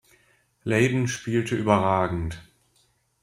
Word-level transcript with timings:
Layden 0.65 1.07
spielte 1.07 1.55
überragend. 1.55 2.41